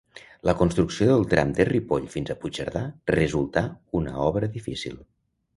[0.49, 2.83] La construcció del tram de Ripoll fins a Puigcerdà
[3.19, 3.67] resultà
[4.01, 4.99] una obra difícil.